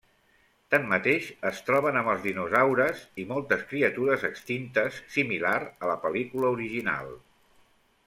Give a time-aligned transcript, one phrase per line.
[0.75, 7.17] Tanmateix, es troben amb els dinosaures i moltes criatures extintes, similar a la pel·lícula original.